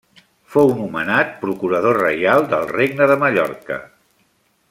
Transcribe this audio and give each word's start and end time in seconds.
Fou 0.53 0.71
nomenat 0.77 1.35
procurador 1.43 2.01
reial 2.03 2.49
del 2.55 2.67
Regne 2.73 3.09
de 3.13 3.23
Mallorca. 3.27 3.79